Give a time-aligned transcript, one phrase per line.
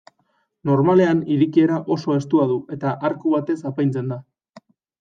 [0.69, 4.21] Normalean irekiera oso estua du eta arku batez apaintzen da.